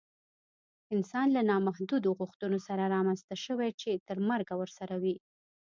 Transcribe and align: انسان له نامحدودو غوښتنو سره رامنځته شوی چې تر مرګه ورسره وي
انسان 0.95 1.27
له 1.35 1.41
نامحدودو 1.49 2.09
غوښتنو 2.19 2.57
سره 2.67 2.83
رامنځته 2.95 3.35
شوی 3.45 3.69
چې 3.81 3.91
تر 4.07 4.17
مرګه 4.29 4.53
ورسره 4.61 4.95
وي 5.03 5.15